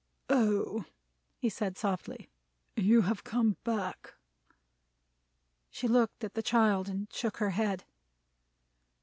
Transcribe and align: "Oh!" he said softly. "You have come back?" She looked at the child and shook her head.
"Oh!" 0.31 0.85
he 1.37 1.47
said 1.47 1.77
softly. 1.77 2.27
"You 2.75 3.01
have 3.01 3.23
come 3.23 3.57
back?" 3.63 4.15
She 5.69 5.87
looked 5.87 6.23
at 6.23 6.33
the 6.33 6.41
child 6.41 6.89
and 6.89 7.05
shook 7.13 7.37
her 7.37 7.51
head. 7.51 7.83